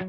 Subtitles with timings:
[0.00, 0.06] 离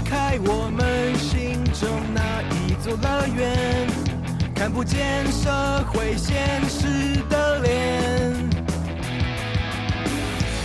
[0.00, 3.86] 开我们心中那一座乐园，
[4.62, 5.50] 看不见社
[5.92, 6.38] 会现
[6.70, 8.32] 实的脸，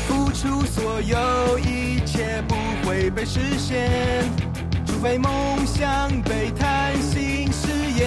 [0.07, 2.53] 付出所有一切不
[2.85, 4.21] 会被实现，
[4.85, 8.05] 除非梦想被贪心实验。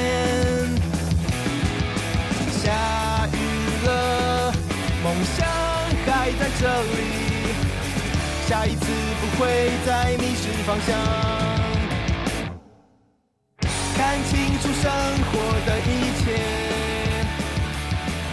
[2.62, 4.52] 下雨了，
[5.02, 5.44] 梦想
[6.06, 6.98] 还在这里。
[8.46, 8.86] 下一次
[9.20, 10.96] 不会再迷失方向，
[14.30, 14.90] 清楚生
[15.30, 16.34] 活的一切，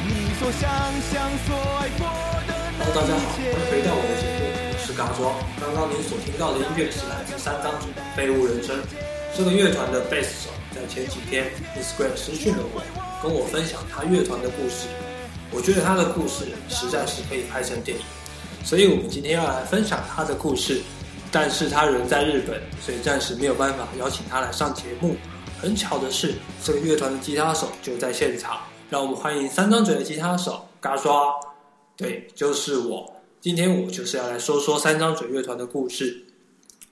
[0.06, 0.70] 你所想
[1.12, 2.02] 象、所爱过
[2.48, 4.42] 的 Hello，大家好，欢迎回到我的节目，
[4.74, 5.36] 我是嘎庄。
[5.62, 8.76] 刚刚您所听到的音乐是来自三张组的《废物人生》。
[9.38, 11.46] 这个乐团的贝斯手在前几天
[11.78, 12.82] Instagram 私讯了我，
[13.22, 14.88] 跟我分享他乐团的故事。
[15.52, 18.04] 我觉得他的故事实在是可以拍成电影，
[18.64, 20.82] 所以我们今天要来分享他的故事。
[21.30, 25.16] 但是他人在日本，所以暂时没有办法邀请他来上节目。
[25.60, 31.34] 很巧的是，这个乐团的吉他手就在现场，让我们欢迎三张嘴的吉他手嘎抓。
[31.96, 33.12] 对，就是我。
[33.42, 36.24] 今天我就是要来说说三张嘴乐团的故事。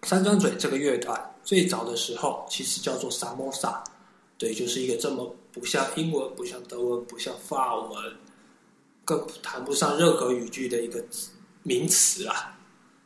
[0.04, 3.84] 三张嘴这个乐团最早的时候其实叫做 Samosa，
[4.38, 7.92] 对，就是一个这么不像英文、不像德文、不像法文，
[9.04, 11.04] 更谈不上任何语句的一个
[11.62, 12.58] 名词啊。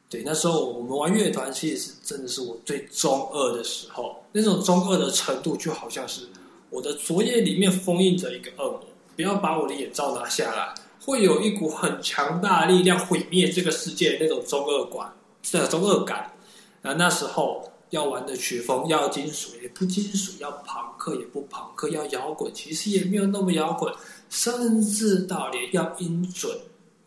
[0.10, 6.28] 对，那时候我们玩乐团，其实是真的是我最中二的时候，那种中二的程度，就好像是
[6.72, 8.82] 我的昨夜里面封印着一个恶魔，
[9.16, 10.74] 不要把我的眼罩拿下来，
[11.06, 16.34] 会有一股很强大力量毁灭这个世界那种中二感，这中二感。
[16.82, 23.94] 那那时候要玩的曲风要金属也不金属，要朋克也不朋克，要摇滚其实也没有那么摇滚，
[24.28, 26.58] 甚至到连要音准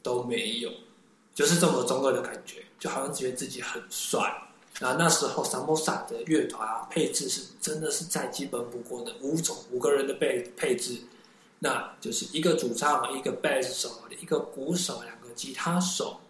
[0.04, 0.70] 都没有，
[1.34, 4.42] 就是这么中二的感觉，就好像觉得自己很帅。
[4.80, 10.98] 那那时候 Samosa 的乐团啊，配置是真的是再基本不过的五种五个人的配配置，
[11.58, 13.90] 那就是一个主唱，一个贝斯手，
[14.20, 16.20] 一个鼓手，两个吉他手。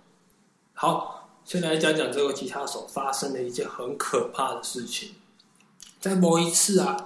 [0.75, 5.15] 好，先来讲讲这个吉他手发生了一件很可怕的事情。
[6.01, 6.97] 在某一次啊，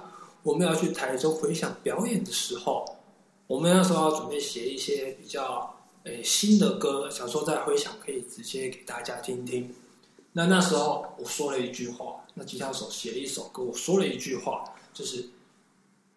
[0.41, 2.97] 我们要去台中回响表演的时候，
[3.45, 5.76] 我们那时候要准备写一些比较
[6.07, 9.75] 诶新的歌，想说在回想可以直接给大家听听。
[10.31, 14.63] 那那时候我说了一句话，那吉他手写了一首歌，我说了一句话，
[14.93, 15.27] 就是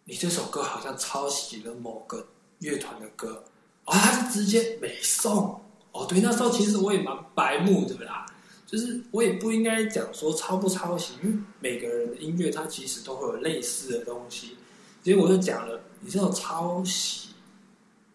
[0.05, 2.25] 你这首歌好像抄袭了某个
[2.61, 3.43] 乐团的歌，
[3.85, 5.61] 啊、他就直接没送。
[5.93, 8.25] 哦，对，那时候其实我也蛮白目的啦，
[8.65, 14.57] 就是我也不应该讲说抄不抄袭，因为每个人的音乐它其实都会有类似的东西，
[15.03, 17.31] 所以我就讲了，你这种抄袭，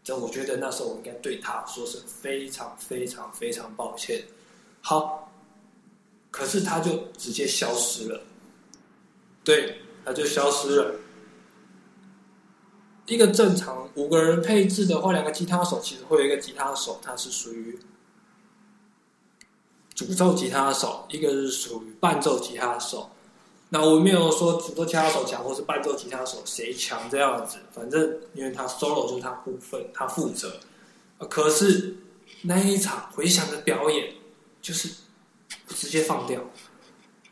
[0.06, 4.24] 这我觉得那时候我应该对他说是非常非常非常抱歉。
[4.80, 5.32] 好，
[6.30, 8.22] 可是他就直接消失了，
[9.44, 11.00] 对，他就消失了。
[13.08, 17.80] 一个正常五个人配置的话，两个吉他手其实会有一个吉他手，他是属于
[19.96, 23.10] 主奏吉他手，一个是属于伴奏吉他手。
[23.78, 30.50] 那我没有说主奏吉他手强，或是伴奏吉他手谁强这样子，反正因为他 solo 就是他部分，他负责。
[31.30, 31.94] 可是
[32.44, 34.14] 那一场回响的表演，
[34.62, 34.88] 就是
[35.68, 36.42] 直接放掉。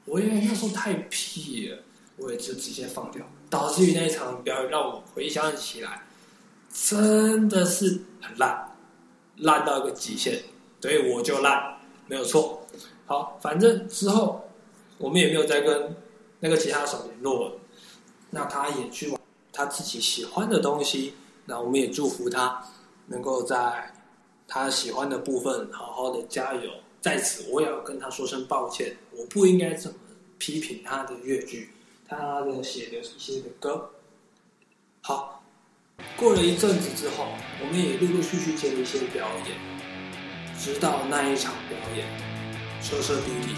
[0.03, 1.77] 我因为那时候太屁了，
[2.17, 6.03] 我也就直接放掉，导致于那一场表演让我回想起来，
[6.73, 8.69] 真的是很烂，
[9.37, 10.43] 烂到一个极限。
[10.81, 11.77] 所以，我就烂，
[12.07, 12.67] 没有错。
[13.05, 14.45] 好，反正之后
[14.97, 15.95] 我们也没有再跟
[16.43, 17.55] 那个吉他手联络了。
[18.29, 19.21] 那他也去玩
[19.53, 21.13] 他自己喜欢的东西，
[21.45, 22.61] 那我们也祝福他
[23.07, 23.93] 能够在
[24.45, 26.69] 他喜欢的部分好好的加油。
[26.99, 29.95] 在此，我也要跟他说声抱歉，我不应该这么
[30.37, 31.72] 批评他的乐剧，
[32.05, 33.91] 他的写的一些的歌。
[34.99, 35.41] 好，
[36.17, 37.28] 过了一阵子之后，
[37.61, 39.57] 我们也陆陆续续接了一些表演，
[40.59, 42.05] 直到那一场表演
[42.81, 43.55] 彻彻底底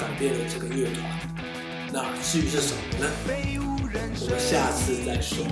[0.00, 1.51] 改变了这个乐团。
[1.92, 3.06] 那至于是什么呢？
[3.28, 5.44] 我们下次再说。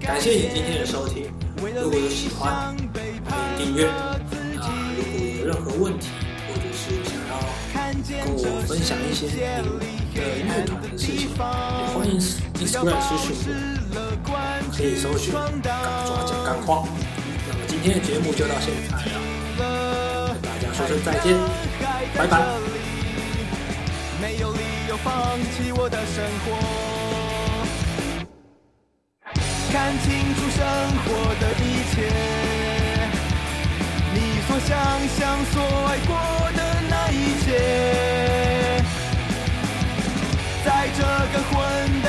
[0.00, 2.74] 感谢你今天的收听，如果有喜欢，
[3.28, 3.84] 欢迎订阅。
[3.84, 4.64] 那
[4.96, 6.08] 如果有任何问题，
[6.48, 7.36] 或者是想要
[8.24, 9.26] 跟我分享一些
[9.60, 11.36] 你的乐团的事情，也
[11.92, 13.36] 欢迎 Instagram 私讯
[13.92, 14.32] 我，
[14.74, 15.76] 可以搜寻“敢
[16.06, 16.88] 抓讲干话”。
[17.46, 19.20] 那么今天的节目就到现在了，
[20.32, 21.36] 跟大家说声再见，
[22.16, 22.40] 拜拜。
[24.98, 26.46] 放弃我的生活，
[29.72, 30.60] 看清楚生
[31.02, 31.06] 活
[31.40, 31.94] 的一切，
[34.14, 34.70] 你所想
[35.08, 35.54] 象、所
[35.88, 36.10] 爱过
[36.54, 37.46] 的那一切，
[40.64, 41.00] 在这
[41.32, 41.52] 个混
[42.02, 42.06] 蛋